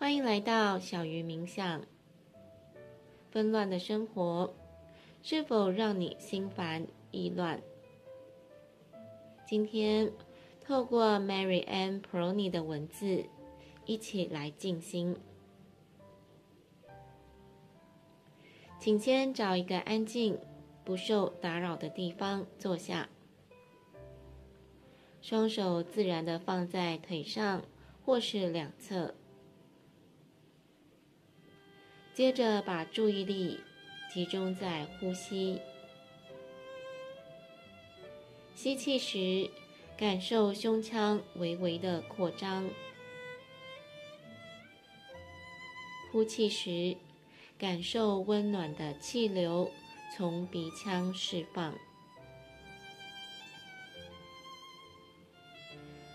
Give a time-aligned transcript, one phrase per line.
[0.00, 1.82] 欢迎来到小鱼冥想。
[3.30, 4.54] 纷乱的生活
[5.22, 7.60] 是否让你心烦意乱？
[9.46, 10.10] 今天
[10.64, 13.26] 透过 Mary Ann Peroni 的文字，
[13.84, 15.14] 一起来静心。
[18.78, 20.38] 请先找一个安静、
[20.82, 23.10] 不受打扰的地方坐下，
[25.20, 27.62] 双手自然地放在腿上
[28.02, 29.14] 或是两侧。
[32.20, 33.58] 接着把注意力
[34.12, 35.58] 集中在呼吸，
[38.54, 39.50] 吸气时
[39.96, 42.68] 感受胸腔微微的扩张，
[46.12, 46.94] 呼气时
[47.58, 49.70] 感受温暖的气流
[50.14, 51.74] 从鼻腔释放。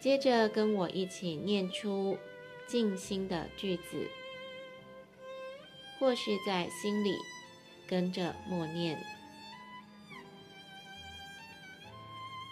[0.00, 2.16] 接着跟我一起念出
[2.68, 4.08] 静心的句子。
[5.98, 7.16] 或是在心里
[7.86, 9.02] 跟着默念，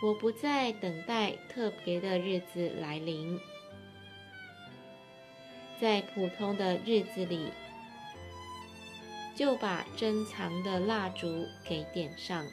[0.03, 3.38] 我不再等待特别的日子来临，
[5.80, 7.53] 在普通的日子里，
[9.34, 12.44] 就把珍藏的蜡烛给点上。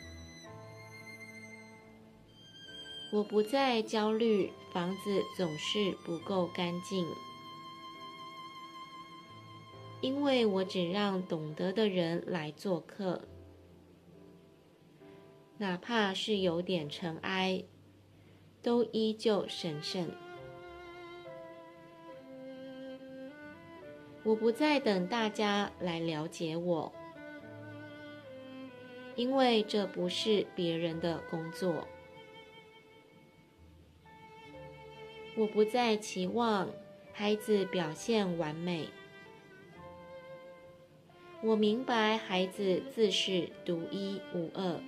[3.11, 7.07] 我不再焦虑房子总是不够干净。
[10.03, 13.21] 因为我只让懂得的人来做客，
[15.57, 17.63] 哪怕是有点尘埃，
[18.61, 20.11] 都依旧神圣。
[24.25, 26.91] 我不再等大家来了解我，
[29.15, 31.87] 因为这不是别人的工作。
[35.37, 36.67] 我不再期望
[37.13, 38.89] 孩子表现完美。
[41.45, 44.79] 我明白，孩子自是独一无二，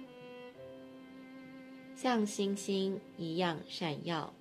[1.93, 4.33] 像星星一样闪耀。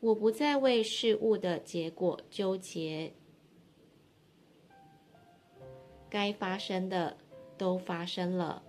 [0.00, 3.12] 我不再为事物的结果纠结，
[6.08, 7.18] 该发生的
[7.58, 8.62] 都发生了，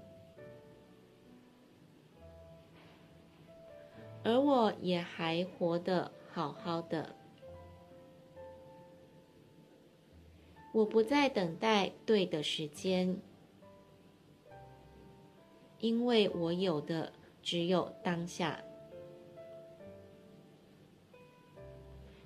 [4.25, 7.15] 而我也还活得好好的。
[10.73, 13.15] 我不再等待对的时间，
[15.79, 17.13] 因为我有的
[17.43, 18.59] 只有当下。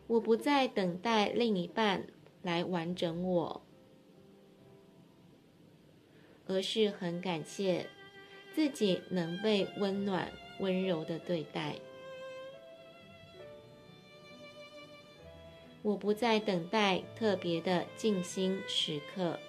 [0.08, 2.08] 我不再等待另一半
[2.42, 3.62] 来完整我，
[6.46, 7.90] 而是很感谢
[8.54, 10.32] 自己能被温暖、
[10.62, 11.76] 温柔的对待。
[15.88, 19.40] 我不再等待特别的静心时刻，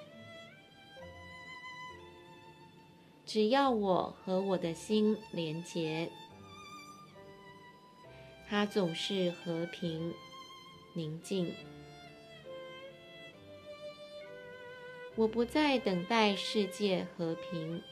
[3.26, 6.09] 只要我和我的心连结，
[8.49, 10.15] 它总是和平
[10.93, 11.53] 宁静。
[15.16, 17.82] 我不再等待世界和平，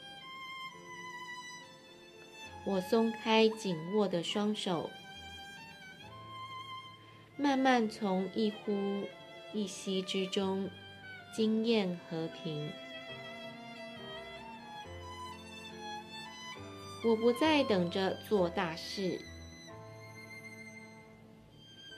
[2.65, 4.89] 我松开紧握的双手。
[7.47, 9.07] 慢慢从一呼
[9.53, 10.69] 一吸之中
[11.33, 12.69] 经验和平。
[17.05, 19.21] 我不再等着做大事，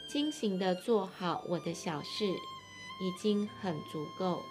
[0.07, 4.43] 清醒的做好我的小事已经很足够。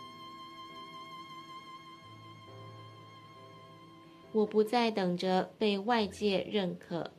[4.33, 7.13] 我不再等着被外界认可。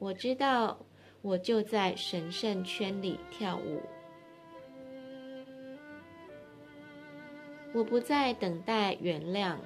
[0.00, 0.78] 我知道，
[1.20, 3.82] 我就在神圣圈里跳舞。
[7.74, 9.58] 我不再等待原谅。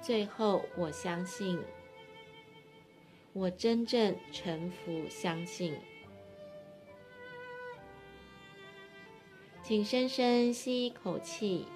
[0.00, 1.60] 最后，我相信，
[3.32, 5.76] 我真正臣服，相信。
[9.60, 11.66] 请深深吸一口气，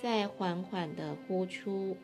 [0.00, 1.96] 再缓缓地呼出。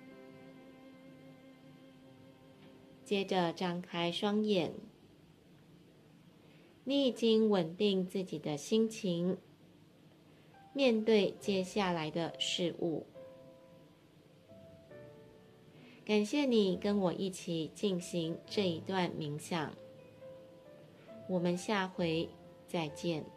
[3.06, 4.73] 接着张开双眼，
[6.82, 9.38] 你已经稳定自己的心情，
[10.73, 13.06] 面对接下来的事物。
[16.05, 19.73] 感谢你跟我一起进行这一段冥想，
[21.29, 22.29] 我们下回
[22.67, 23.36] 再见。